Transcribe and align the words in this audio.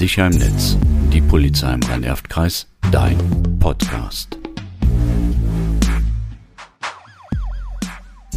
Sicher 0.00 0.28
im 0.28 0.38
Netz. 0.38 0.78
Die 1.12 1.20
Polizei 1.20 1.74
im 1.74 1.82
Rhein-Erft-Kreis. 1.82 2.66
Dein 2.90 3.18
Podcast. 3.60 4.38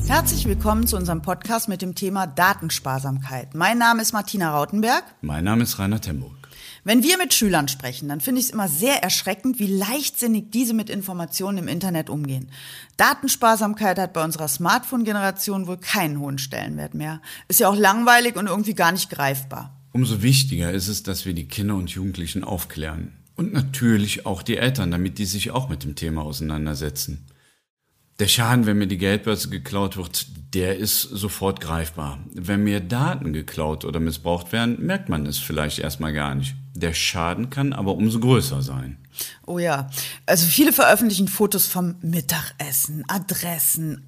Herzlich 0.05 0.45
willkommen 0.45 0.87
zu 0.87 0.97
unserem 0.97 1.21
Podcast 1.21 1.69
mit 1.69 1.81
dem 1.81 1.95
Thema 1.95 2.27
Datensparsamkeit. 2.27 3.55
Mein 3.55 3.77
Name 3.77 4.01
ist 4.01 4.11
Martina 4.11 4.53
Rautenberg. 4.53 5.05
Mein 5.21 5.45
Name 5.45 5.63
ist 5.63 5.79
Rainer 5.79 6.01
Temburg. 6.01 6.33
Wenn 6.83 7.01
wir 7.01 7.17
mit 7.17 7.33
Schülern 7.33 7.69
sprechen, 7.69 8.09
dann 8.09 8.19
finde 8.19 8.41
ich 8.41 8.47
es 8.47 8.51
immer 8.51 8.67
sehr 8.67 9.01
erschreckend, 9.01 9.57
wie 9.57 9.67
leichtsinnig 9.67 10.51
diese 10.51 10.73
mit 10.73 10.89
Informationen 10.89 11.59
im 11.59 11.69
Internet 11.69 12.09
umgehen. 12.09 12.51
Datensparsamkeit 12.97 13.97
hat 13.99 14.11
bei 14.11 14.21
unserer 14.21 14.49
Smartphone-Generation 14.49 15.67
wohl 15.67 15.77
keinen 15.77 16.19
hohen 16.19 16.39
Stellenwert 16.39 16.93
mehr. 16.93 17.21
Ist 17.47 17.61
ja 17.61 17.69
auch 17.69 17.77
langweilig 17.77 18.35
und 18.35 18.47
irgendwie 18.47 18.75
gar 18.75 18.91
nicht 18.91 19.09
greifbar. 19.09 19.79
Umso 19.93 20.23
wichtiger 20.23 20.71
ist 20.71 20.87
es, 20.87 21.03
dass 21.03 21.25
wir 21.27 21.33
die 21.33 21.47
Kinder 21.47 21.75
und 21.75 21.91
Jugendlichen 21.91 22.43
aufklären. 22.43 23.13
Und 23.35 23.53
natürlich 23.53 24.25
auch 24.25 24.41
die 24.41 24.57
Eltern, 24.57 24.89
damit 24.89 25.19
die 25.19 25.25
sich 25.25 25.51
auch 25.51 25.69
mit 25.69 25.83
dem 25.83 25.93
Thema 25.93 26.23
auseinandersetzen. 26.23 27.25
Der 28.19 28.27
Schaden, 28.27 28.65
wenn 28.65 28.77
mir 28.77 28.87
die 28.87 28.97
Geldbörse 28.97 29.49
geklaut 29.49 29.97
wird, 29.97 30.27
der 30.53 30.77
ist 30.77 31.01
sofort 31.01 31.59
greifbar. 31.61 32.19
Wenn 32.33 32.63
mir 32.63 32.79
Daten 32.79 33.33
geklaut 33.33 33.85
oder 33.85 33.99
missbraucht 33.99 34.51
werden, 34.51 34.85
merkt 34.85 35.09
man 35.09 35.25
es 35.25 35.39
vielleicht 35.39 35.79
erstmal 35.79 36.13
gar 36.13 36.35
nicht. 36.35 36.55
Der 36.75 36.93
Schaden 36.93 37.49
kann 37.49 37.73
aber 37.73 37.95
umso 37.95 38.19
größer 38.19 38.61
sein. 38.61 38.97
Oh 39.45 39.59
ja, 39.59 39.89
also 40.25 40.47
viele 40.47 40.73
veröffentlichen 40.73 41.27
Fotos 41.27 41.67
vom 41.67 41.95
Mittagessen, 42.01 43.03
Adressen, 43.07 44.07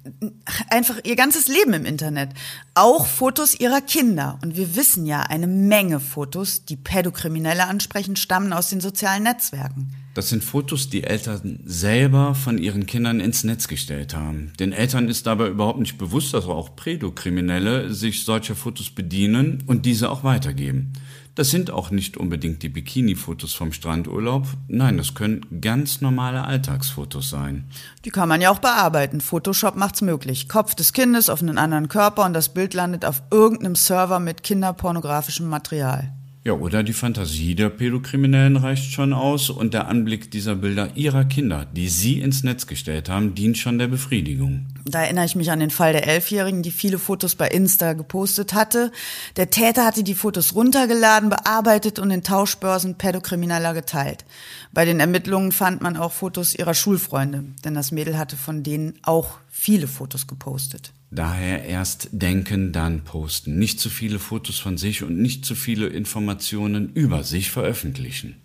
einfach 0.68 0.98
ihr 1.04 1.14
ganzes 1.14 1.46
Leben 1.48 1.74
im 1.74 1.84
Internet. 1.84 2.30
Auch 2.74 3.06
Fotos 3.06 3.54
ihrer 3.58 3.80
Kinder. 3.80 4.38
Und 4.42 4.56
wir 4.56 4.74
wissen 4.74 5.06
ja, 5.06 5.22
eine 5.22 5.46
Menge 5.46 6.00
Fotos, 6.00 6.64
die 6.64 6.76
Pädokriminelle 6.76 7.66
ansprechen, 7.66 8.16
stammen 8.16 8.52
aus 8.52 8.68
den 8.68 8.80
sozialen 8.80 9.24
Netzwerken. 9.24 9.94
Das 10.16 10.30
sind 10.30 10.42
Fotos, 10.42 10.88
die 10.88 11.04
Eltern 11.04 11.58
selber 11.66 12.34
von 12.34 12.56
ihren 12.56 12.86
Kindern 12.86 13.20
ins 13.20 13.44
Netz 13.44 13.68
gestellt 13.68 14.16
haben. 14.16 14.50
Den 14.58 14.72
Eltern 14.72 15.10
ist 15.10 15.26
dabei 15.26 15.48
überhaupt 15.48 15.78
nicht 15.78 15.98
bewusst, 15.98 16.32
dass 16.32 16.46
auch 16.46 16.74
Pädokriminelle 16.74 17.92
sich 17.92 18.24
solcher 18.24 18.54
Fotos 18.54 18.88
bedienen 18.88 19.62
und 19.66 19.84
diese 19.84 20.10
auch 20.10 20.24
weitergeben. 20.24 20.94
Das 21.34 21.50
sind 21.50 21.70
auch 21.70 21.90
nicht 21.90 22.16
unbedingt 22.16 22.62
die 22.62 22.70
Bikini-Fotos 22.70 23.52
vom 23.52 23.74
Strandurlaub. 23.74 24.46
Nein, 24.68 24.96
das 24.96 25.12
können 25.12 25.44
ganz 25.60 26.00
normale 26.00 26.44
Alltagsfotos 26.44 27.28
sein. 27.28 27.68
Die 28.06 28.10
kann 28.10 28.30
man 28.30 28.40
ja 28.40 28.48
auch 28.48 28.60
bearbeiten. 28.60 29.20
Photoshop 29.20 29.76
macht's 29.76 30.00
möglich. 30.00 30.48
Kopf 30.48 30.74
des 30.74 30.94
Kindes 30.94 31.28
auf 31.28 31.42
einen 31.42 31.58
anderen 31.58 31.88
Körper 31.88 32.24
und 32.24 32.32
das 32.32 32.54
Bild 32.54 32.72
landet 32.72 33.04
auf 33.04 33.22
irgendeinem 33.30 33.74
Server 33.74 34.18
mit 34.18 34.42
kinderpornografischem 34.42 35.46
Material. 35.46 36.10
Ja, 36.46 36.52
oder 36.52 36.84
die 36.84 36.92
Fantasie 36.92 37.56
der 37.56 37.70
Pädokriminellen 37.70 38.56
reicht 38.56 38.92
schon 38.92 39.12
aus 39.12 39.50
und 39.50 39.74
der 39.74 39.88
Anblick 39.88 40.30
dieser 40.30 40.54
Bilder 40.54 40.90
ihrer 40.94 41.24
Kinder, 41.24 41.66
die 41.72 41.88
sie 41.88 42.20
ins 42.20 42.44
Netz 42.44 42.68
gestellt 42.68 43.08
haben, 43.08 43.34
dient 43.34 43.58
schon 43.58 43.80
der 43.80 43.88
Befriedigung. 43.88 44.64
Da 44.84 45.02
erinnere 45.02 45.24
ich 45.24 45.34
mich 45.34 45.50
an 45.50 45.58
den 45.58 45.70
Fall 45.70 45.92
der 45.92 46.06
Elfjährigen, 46.06 46.62
die 46.62 46.70
viele 46.70 47.00
Fotos 47.00 47.34
bei 47.34 47.48
Insta 47.48 47.94
gepostet 47.94 48.54
hatte. 48.54 48.92
Der 49.34 49.50
Täter 49.50 49.84
hatte 49.84 50.04
die 50.04 50.14
Fotos 50.14 50.54
runtergeladen, 50.54 51.30
bearbeitet 51.30 51.98
und 51.98 52.12
in 52.12 52.22
Tauschbörsen 52.22 52.94
Pädokrimineller 52.94 53.74
geteilt. 53.74 54.24
Bei 54.72 54.84
den 54.84 55.00
Ermittlungen 55.00 55.50
fand 55.50 55.82
man 55.82 55.96
auch 55.96 56.12
Fotos 56.12 56.54
ihrer 56.54 56.74
Schulfreunde, 56.74 57.42
denn 57.64 57.74
das 57.74 57.90
Mädel 57.90 58.18
hatte 58.18 58.36
von 58.36 58.62
denen 58.62 58.94
auch 59.02 59.38
viele 59.50 59.88
Fotos 59.88 60.28
gepostet. 60.28 60.92
Daher 61.16 61.64
erst 61.64 62.08
denken, 62.12 62.72
dann 62.72 63.00
posten. 63.02 63.58
Nicht 63.58 63.80
zu 63.80 63.88
viele 63.88 64.18
Fotos 64.18 64.58
von 64.58 64.76
sich 64.76 65.02
und 65.02 65.16
nicht 65.16 65.46
zu 65.46 65.54
viele 65.54 65.86
Informationen 65.86 66.92
über 66.92 67.24
sich 67.24 67.50
veröffentlichen. 67.50 68.36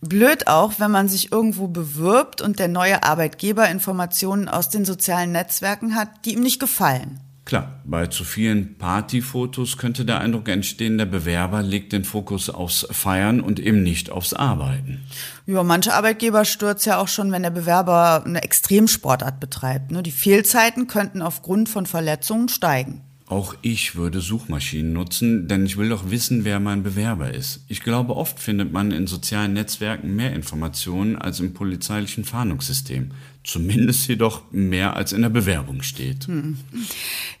Blöd 0.00 0.46
auch, 0.46 0.80
wenn 0.80 0.90
man 0.90 1.06
sich 1.06 1.32
irgendwo 1.32 1.68
bewirbt 1.68 2.40
und 2.40 2.58
der 2.58 2.68
neue 2.68 3.02
Arbeitgeber 3.02 3.68
Informationen 3.68 4.48
aus 4.48 4.70
den 4.70 4.86
sozialen 4.86 5.32
Netzwerken 5.32 5.96
hat, 5.96 6.24
die 6.24 6.32
ihm 6.32 6.40
nicht 6.40 6.60
gefallen. 6.60 7.20
Klar, 7.54 7.70
bei 7.84 8.08
zu 8.08 8.24
vielen 8.24 8.78
Partyfotos 8.78 9.78
könnte 9.78 10.04
der 10.04 10.18
Eindruck 10.18 10.48
entstehen, 10.48 10.98
der 10.98 11.06
Bewerber 11.06 11.62
legt 11.62 11.92
den 11.92 12.02
Fokus 12.02 12.50
aufs 12.50 12.84
Feiern 12.90 13.40
und 13.40 13.60
eben 13.60 13.84
nicht 13.84 14.10
aufs 14.10 14.34
Arbeiten. 14.34 15.04
Ja, 15.46 15.62
manche 15.62 15.94
Arbeitgeber 15.94 16.44
stürzt 16.46 16.84
ja 16.84 16.98
auch 16.98 17.06
schon, 17.06 17.30
wenn 17.30 17.44
der 17.44 17.50
Bewerber 17.50 18.24
eine 18.26 18.42
Extremsportart 18.42 19.38
betreibt. 19.38 19.92
Ne? 19.92 20.02
Die 20.02 20.10
Fehlzeiten 20.10 20.88
könnten 20.88 21.22
aufgrund 21.22 21.68
von 21.68 21.86
Verletzungen 21.86 22.48
steigen. 22.48 23.02
Auch 23.34 23.56
ich 23.62 23.96
würde 23.96 24.20
Suchmaschinen 24.20 24.92
nutzen, 24.92 25.48
denn 25.48 25.66
ich 25.66 25.76
will 25.76 25.88
doch 25.88 26.08
wissen, 26.08 26.44
wer 26.44 26.60
mein 26.60 26.84
Bewerber 26.84 27.34
ist. 27.34 27.64
Ich 27.66 27.82
glaube, 27.82 28.14
oft 28.14 28.38
findet 28.38 28.72
man 28.72 28.92
in 28.92 29.08
sozialen 29.08 29.54
Netzwerken 29.54 30.14
mehr 30.14 30.32
Informationen 30.32 31.16
als 31.16 31.40
im 31.40 31.52
polizeilichen 31.52 32.24
Fahndungssystem. 32.24 33.10
Zumindest 33.42 34.06
jedoch 34.06 34.42
mehr 34.52 34.94
als 34.94 35.12
in 35.12 35.22
der 35.22 35.30
Bewerbung 35.30 35.82
steht. 35.82 36.28
Hm. 36.28 36.58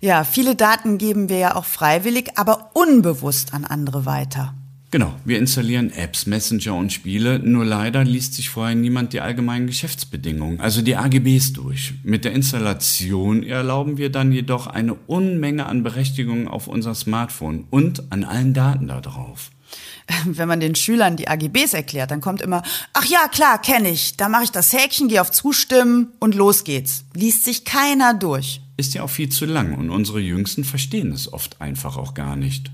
Ja, 0.00 0.24
viele 0.24 0.56
Daten 0.56 0.98
geben 0.98 1.28
wir 1.28 1.38
ja 1.38 1.54
auch 1.54 1.64
freiwillig, 1.64 2.32
aber 2.34 2.72
unbewusst 2.74 3.54
an 3.54 3.64
andere 3.64 4.04
weiter. 4.04 4.52
Genau, 4.94 5.12
wir 5.24 5.40
installieren 5.40 5.90
Apps, 5.90 6.24
Messenger 6.26 6.76
und 6.76 6.92
Spiele, 6.92 7.40
nur 7.40 7.64
leider 7.64 8.04
liest 8.04 8.34
sich 8.34 8.48
vorher 8.48 8.76
niemand 8.76 9.12
die 9.12 9.20
allgemeinen 9.20 9.66
Geschäftsbedingungen, 9.66 10.60
also 10.60 10.82
die 10.82 10.94
AGBs 10.94 11.52
durch. 11.52 11.94
Mit 12.04 12.24
der 12.24 12.30
Installation 12.30 13.42
erlauben 13.42 13.98
wir 13.98 14.12
dann 14.12 14.30
jedoch 14.30 14.68
eine 14.68 14.94
Unmenge 14.94 15.66
an 15.66 15.82
Berechtigungen 15.82 16.46
auf 16.46 16.68
unser 16.68 16.94
Smartphone 16.94 17.66
und 17.70 18.12
an 18.12 18.22
allen 18.22 18.54
Daten 18.54 18.86
darauf. 18.86 19.50
Wenn 20.26 20.46
man 20.46 20.60
den 20.60 20.76
Schülern 20.76 21.16
die 21.16 21.26
AGBs 21.26 21.74
erklärt, 21.74 22.12
dann 22.12 22.20
kommt 22.20 22.40
immer, 22.40 22.62
ach 22.92 23.06
ja, 23.06 23.26
klar, 23.26 23.60
kenne 23.60 23.90
ich. 23.90 24.16
Da 24.16 24.28
mache 24.28 24.44
ich 24.44 24.52
das 24.52 24.72
Häkchen, 24.72 25.08
gehe 25.08 25.20
auf 25.20 25.32
Zustimmen 25.32 26.12
und 26.20 26.36
los 26.36 26.62
geht's. 26.62 27.04
Liest 27.14 27.44
sich 27.44 27.64
keiner 27.64 28.14
durch. 28.14 28.60
Ist 28.76 28.94
ja 28.94 29.02
auch 29.02 29.10
viel 29.10 29.28
zu 29.28 29.44
lang 29.44 29.74
und 29.74 29.90
unsere 29.90 30.20
Jüngsten 30.20 30.62
verstehen 30.62 31.10
es 31.10 31.32
oft 31.32 31.60
einfach 31.60 31.96
auch 31.96 32.14
gar 32.14 32.36
nicht. 32.36 32.70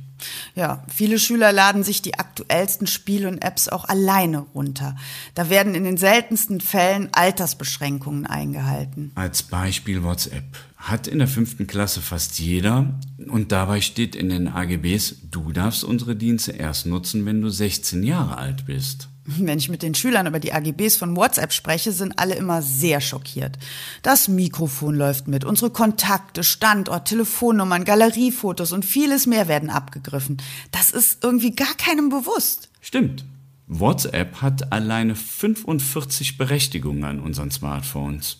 Ja, 0.54 0.84
viele 0.88 1.18
Schüler 1.18 1.52
laden 1.52 1.82
sich 1.82 2.02
die 2.02 2.18
aktuellsten 2.18 2.86
Spiele 2.86 3.28
und 3.28 3.38
Apps 3.38 3.68
auch 3.68 3.84
alleine 3.84 4.40
runter. 4.54 4.96
Da 5.34 5.50
werden 5.50 5.74
in 5.74 5.84
den 5.84 5.96
seltensten 5.96 6.60
Fällen 6.60 7.08
Altersbeschränkungen 7.12 8.26
eingehalten. 8.26 9.12
Als 9.14 9.42
Beispiel 9.42 10.02
WhatsApp 10.02 10.44
hat 10.76 11.06
in 11.06 11.18
der 11.18 11.28
fünften 11.28 11.66
Klasse 11.66 12.00
fast 12.00 12.38
jeder 12.38 12.98
und 13.28 13.52
dabei 13.52 13.80
steht 13.80 14.16
in 14.16 14.30
den 14.30 14.48
AGBs, 14.48 15.16
du 15.30 15.52
darfst 15.52 15.84
unsere 15.84 16.16
Dienste 16.16 16.52
erst 16.52 16.86
nutzen, 16.86 17.26
wenn 17.26 17.42
du 17.42 17.50
16 17.50 18.02
Jahre 18.02 18.38
alt 18.38 18.66
bist. 18.66 19.08
Wenn 19.38 19.58
ich 19.58 19.68
mit 19.68 19.82
den 19.82 19.94
Schülern 19.94 20.26
über 20.26 20.40
die 20.40 20.52
AGBs 20.52 20.96
von 20.96 21.16
WhatsApp 21.16 21.52
spreche, 21.52 21.92
sind 21.92 22.18
alle 22.18 22.34
immer 22.34 22.62
sehr 22.62 23.00
schockiert. 23.00 23.58
Das 24.02 24.28
Mikrofon 24.28 24.94
läuft 24.94 25.28
mit, 25.28 25.44
unsere 25.44 25.70
Kontakte, 25.70 26.44
Standort, 26.44 27.08
Telefonnummern, 27.08 27.84
Galeriefotos 27.84 28.72
und 28.72 28.84
vieles 28.84 29.26
mehr 29.26 29.48
werden 29.48 29.70
abgegriffen. 29.70 30.38
Das 30.72 30.90
ist 30.90 31.22
irgendwie 31.22 31.54
gar 31.54 31.74
keinem 31.74 32.08
bewusst. 32.08 32.68
Stimmt. 32.80 33.24
WhatsApp 33.66 34.42
hat 34.42 34.72
alleine 34.72 35.14
45 35.14 36.36
Berechtigungen 36.36 37.04
an 37.04 37.20
unseren 37.20 37.50
Smartphones. 37.50 38.38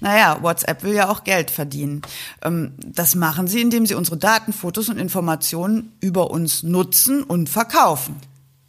Naja, 0.00 0.38
WhatsApp 0.40 0.84
will 0.84 0.94
ja 0.94 1.10
auch 1.10 1.24
Geld 1.24 1.50
verdienen. 1.50 2.02
Ähm, 2.42 2.72
das 2.78 3.14
machen 3.14 3.46
sie, 3.46 3.60
indem 3.60 3.84
sie 3.84 3.94
unsere 3.94 4.16
Daten, 4.16 4.52
Fotos 4.52 4.88
und 4.88 4.96
Informationen 4.96 5.92
über 6.00 6.30
uns 6.30 6.62
nutzen 6.62 7.22
und 7.22 7.48
verkaufen. 7.48 8.16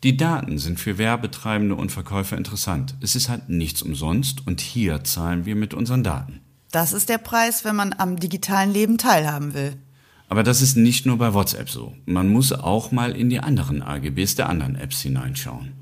Die 0.03 0.17
Daten 0.17 0.57
sind 0.59 0.79
für 0.79 0.97
Werbetreibende 0.97 1.75
und 1.75 1.91
Verkäufer 1.91 2.38
interessant. 2.38 2.95
Es 3.01 3.16
ist 3.16 3.29
halt 3.29 3.50
nichts 3.50 3.81
umsonst 3.81 4.45
und 4.45 4.61
hier 4.61 5.03
zahlen 5.03 5.45
wir 5.45 5.56
mit 5.56 5.73
unseren 5.73 6.03
Daten. 6.03 6.41
Das 6.72 6.94
ist 6.94 7.09
der 7.09 7.17
Preis, 7.17 7.63
wenn 7.65 7.75
man 7.75 7.94
am 7.97 8.19
digitalen 8.19 8.71
Leben 8.71 8.97
teilhaben 8.97 9.53
will. 9.53 9.77
Aber 10.27 10.44
das 10.44 10.62
ist 10.62 10.75
nicht 10.75 11.06
nur 11.06 11.18
bei 11.18 11.33
WhatsApp 11.33 11.69
so. 11.69 11.94
Man 12.06 12.30
muss 12.30 12.51
auch 12.51 12.92
mal 12.92 13.15
in 13.15 13.30
die 13.30 13.39
anderen 13.39 13.81
AGBs 13.81 14.36
der 14.36 14.50
anderen 14.50 14.75
Apps 14.75 15.01
hineinschauen. 15.01 15.74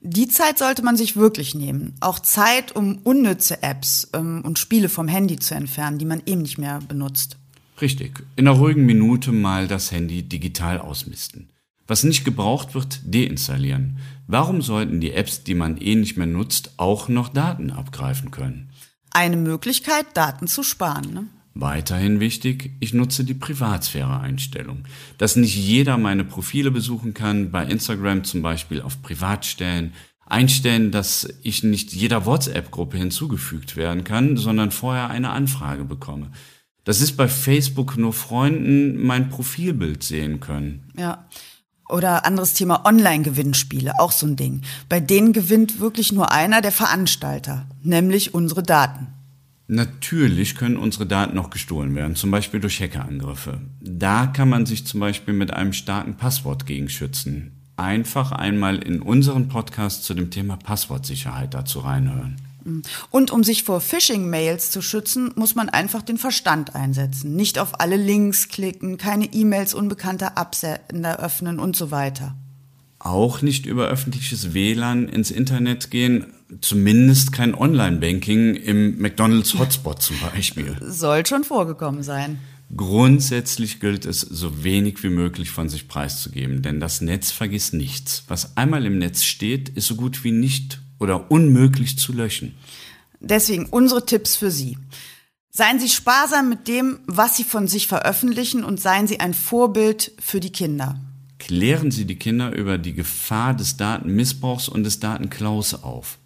Die 0.00 0.26
Zeit 0.26 0.58
sollte 0.58 0.82
man 0.82 0.96
sich 0.96 1.16
wirklich 1.16 1.54
nehmen. 1.54 1.94
Auch 2.00 2.18
Zeit, 2.18 2.74
um 2.74 2.98
unnütze 3.04 3.62
Apps 3.62 4.08
ähm, 4.12 4.42
und 4.44 4.58
Spiele 4.58 4.88
vom 4.88 5.06
Handy 5.06 5.38
zu 5.38 5.54
entfernen, 5.54 5.98
die 5.98 6.04
man 6.04 6.22
eben 6.26 6.42
nicht 6.42 6.58
mehr 6.58 6.80
benutzt. 6.80 7.36
Richtig. 7.80 8.24
In 8.34 8.48
einer 8.48 8.58
ruhigen 8.58 8.84
Minute 8.84 9.30
mal 9.30 9.68
das 9.68 9.92
Handy 9.92 10.24
digital 10.24 10.78
ausmisten. 10.78 11.50
Was 11.86 12.04
nicht 12.04 12.24
gebraucht 12.24 12.74
wird, 12.74 13.00
deinstallieren. 13.04 13.98
Warum 14.26 14.62
sollten 14.62 15.00
die 15.00 15.12
Apps, 15.12 15.44
die 15.44 15.54
man 15.54 15.76
eh 15.76 15.94
nicht 15.94 16.16
mehr 16.16 16.26
nutzt, 16.26 16.74
auch 16.76 17.08
noch 17.08 17.28
Daten 17.28 17.70
abgreifen 17.70 18.30
können? 18.30 18.70
Eine 19.10 19.36
Möglichkeit, 19.36 20.06
Daten 20.14 20.46
zu 20.46 20.62
sparen. 20.62 21.12
Ne? 21.12 21.24
Weiterhin 21.54 22.18
wichtig, 22.18 22.70
ich 22.80 22.94
nutze 22.94 23.24
die 23.24 23.34
Privatsphäre-Einstellung. 23.34 24.84
Dass 25.18 25.36
nicht 25.36 25.56
jeder 25.56 25.98
meine 25.98 26.24
Profile 26.24 26.70
besuchen 26.70 27.12
kann, 27.12 27.50
bei 27.50 27.64
Instagram 27.64 28.24
zum 28.24 28.40
Beispiel 28.40 28.80
auf 28.80 29.02
Privat 29.02 29.44
stellen, 29.44 29.92
einstellen, 30.24 30.90
dass 30.92 31.28
ich 31.42 31.62
nicht 31.62 31.92
jeder 31.92 32.24
WhatsApp-Gruppe 32.24 32.96
hinzugefügt 32.96 33.76
werden 33.76 34.02
kann, 34.02 34.38
sondern 34.38 34.70
vorher 34.70 35.10
eine 35.10 35.30
Anfrage 35.30 35.84
bekomme. 35.84 36.30
Das 36.84 37.00
ist 37.00 37.16
bei 37.16 37.28
Facebook 37.28 37.96
nur 37.98 38.14
Freunden 38.14 39.04
mein 39.04 39.28
Profilbild 39.28 40.02
sehen 40.02 40.40
können. 40.40 40.90
Ja. 40.96 41.28
Oder 41.92 42.24
anderes 42.24 42.54
Thema 42.54 42.86
Online-Gewinnspiele, 42.86 44.00
auch 44.00 44.12
so 44.12 44.26
ein 44.26 44.36
Ding. 44.36 44.62
Bei 44.88 44.98
denen 44.98 45.32
gewinnt 45.32 45.78
wirklich 45.78 46.10
nur 46.10 46.32
einer, 46.32 46.62
der 46.62 46.72
Veranstalter, 46.72 47.66
nämlich 47.82 48.32
unsere 48.32 48.62
Daten. 48.62 49.08
Natürlich 49.68 50.56
können 50.56 50.76
unsere 50.76 51.06
Daten 51.06 51.36
noch 51.36 51.50
gestohlen 51.50 51.94
werden, 51.94 52.16
zum 52.16 52.30
Beispiel 52.30 52.60
durch 52.60 52.80
Hackerangriffe. 52.80 53.60
Da 53.80 54.26
kann 54.26 54.48
man 54.48 54.66
sich 54.66 54.86
zum 54.86 55.00
Beispiel 55.00 55.34
mit 55.34 55.52
einem 55.52 55.72
starken 55.72 56.16
Passwort 56.16 56.66
gegen 56.66 56.88
schützen. 56.88 57.52
Einfach 57.76 58.32
einmal 58.32 58.78
in 58.78 59.00
unseren 59.00 59.48
Podcast 59.48 60.04
zu 60.04 60.14
dem 60.14 60.30
Thema 60.30 60.56
Passwortsicherheit 60.56 61.54
dazu 61.54 61.80
reinhören. 61.80 62.36
Und 63.10 63.30
um 63.30 63.44
sich 63.44 63.64
vor 63.64 63.80
Phishing-Mails 63.80 64.70
zu 64.70 64.82
schützen, 64.82 65.32
muss 65.34 65.54
man 65.54 65.68
einfach 65.68 66.02
den 66.02 66.18
Verstand 66.18 66.74
einsetzen. 66.74 67.34
Nicht 67.34 67.58
auf 67.58 67.80
alle 67.80 67.96
Links 67.96 68.48
klicken, 68.48 68.98
keine 68.98 69.26
E-Mails 69.26 69.74
unbekannter 69.74 70.36
Absender 70.38 71.18
öffnen 71.18 71.58
und 71.58 71.76
so 71.76 71.90
weiter. 71.90 72.34
Auch 72.98 73.42
nicht 73.42 73.66
über 73.66 73.88
öffentliches 73.88 74.54
WLAN 74.54 75.08
ins 75.08 75.32
Internet 75.32 75.90
gehen, 75.90 76.26
zumindest 76.60 77.32
kein 77.32 77.54
Online-Banking 77.54 78.54
im 78.54 78.98
McDonald's 79.00 79.58
Hotspot 79.58 80.00
zum 80.00 80.16
Beispiel. 80.20 80.76
Soll 80.80 81.26
schon 81.26 81.42
vorgekommen 81.42 82.02
sein. 82.04 82.38
Grundsätzlich 82.74 83.80
gilt 83.80 84.06
es, 84.06 84.20
so 84.20 84.64
wenig 84.64 85.02
wie 85.02 85.10
möglich 85.10 85.50
von 85.50 85.68
sich 85.68 85.88
preiszugeben, 85.88 86.62
denn 86.62 86.80
das 86.80 87.00
Netz 87.00 87.30
vergisst 87.30 87.74
nichts. 87.74 88.24
Was 88.28 88.56
einmal 88.56 88.86
im 88.86 88.98
Netz 88.98 89.24
steht, 89.24 89.68
ist 89.68 89.88
so 89.88 89.96
gut 89.96 90.24
wie 90.24 90.32
nicht 90.32 90.81
oder 91.02 91.30
unmöglich 91.30 91.98
zu 91.98 92.12
löschen. 92.12 92.54
Deswegen 93.20 93.66
unsere 93.66 94.06
Tipps 94.06 94.36
für 94.36 94.50
Sie. 94.50 94.78
Seien 95.50 95.78
Sie 95.78 95.88
sparsam 95.88 96.48
mit 96.48 96.66
dem, 96.66 97.00
was 97.06 97.36
Sie 97.36 97.44
von 97.44 97.68
sich 97.68 97.86
veröffentlichen 97.86 98.64
und 98.64 98.80
seien 98.80 99.06
Sie 99.06 99.20
ein 99.20 99.34
Vorbild 99.34 100.12
für 100.18 100.40
die 100.40 100.52
Kinder. 100.52 100.98
Klären 101.38 101.90
Sie 101.90 102.06
die 102.06 102.16
Kinder 102.16 102.54
über 102.54 102.78
die 102.78 102.94
Gefahr 102.94 103.52
des 103.54 103.76
Datenmissbrauchs 103.76 104.68
und 104.68 104.84
des 104.84 105.00
Datenklaus 105.00 105.74
auf. 105.74 106.18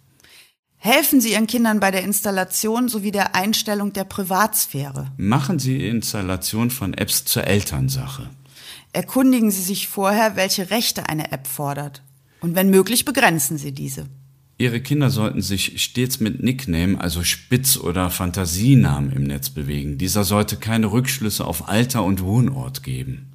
Helfen 0.77 1.19
Sie 1.19 1.31
Ihren 1.31 1.47
Kindern 1.47 1.79
bei 1.79 1.91
der 1.91 2.03
Installation 2.03 2.87
sowie 2.87 3.11
der 3.11 3.35
Einstellung 3.35 3.93
der 3.93 4.03
Privatsphäre. 4.03 5.11
Machen 5.17 5.59
Sie 5.59 5.79
die 5.79 5.87
Installation 5.87 6.69
von 6.69 6.93
Apps 6.93 7.25
zur 7.25 7.45
Elternsache. 7.45 8.29
Erkundigen 8.93 9.51
Sie 9.51 9.63
sich 9.63 9.87
vorher, 9.87 10.35
welche 10.35 10.69
Rechte 10.69 11.09
eine 11.09 11.31
App 11.31 11.47
fordert. 11.47 12.03
Und 12.39 12.55
wenn 12.55 12.69
möglich, 12.69 13.03
begrenzen 13.05 13.57
Sie 13.57 13.71
diese. 13.71 14.07
Ihre 14.59 14.81
Kinder 14.81 15.11
sollten 15.11 15.43
sich 15.43 15.83
stets 15.83 16.19
mit 16.19 16.41
Nickname, 16.41 16.99
also 16.99 17.23
Spitz- 17.23 17.77
oder 17.77 18.09
Fantasienamen 18.09 19.11
im 19.11 19.23
Netz 19.23 19.51
bewegen. 19.51 19.99
Dieser 19.99 20.23
sollte 20.23 20.55
keine 20.55 20.91
Rückschlüsse 20.91 21.45
auf 21.45 21.69
Alter 21.69 22.03
und 22.03 22.23
Wohnort 22.23 22.81
geben. 22.81 23.33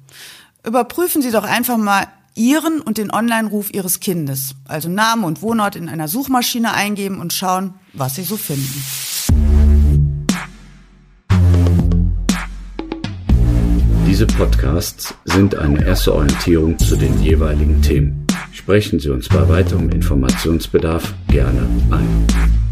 Überprüfen 0.67 1.21
Sie 1.21 1.31
doch 1.31 1.45
einfach 1.45 1.77
mal 1.77 2.07
Ihren 2.35 2.81
und 2.81 2.97
den 2.97 3.09
Online-Ruf 3.09 3.73
Ihres 3.73 4.01
Kindes. 4.01 4.55
Also 4.65 4.89
Name 4.89 5.25
und 5.25 5.41
Wohnort 5.41 5.77
in 5.77 5.87
einer 5.87 6.09
Suchmaschine 6.09 6.73
eingeben 6.73 7.21
und 7.21 7.31
schauen, 7.31 7.75
was 7.93 8.15
Sie 8.15 8.23
so 8.23 8.35
finden. 8.35 8.83
Diese 14.05 14.27
Podcasts 14.27 15.15
sind 15.23 15.55
eine 15.55 15.85
erste 15.85 16.13
Orientierung 16.13 16.77
zu 16.77 16.97
den 16.97 17.23
jeweiligen 17.23 17.81
Themen. 17.81 18.22
Sprechen 18.53 18.99
Sie 18.99 19.09
uns 19.09 19.27
bei 19.27 19.49
weiterem 19.49 19.89
Informationsbedarf 19.89 21.13
gerne 21.27 21.67
an. 21.89 22.62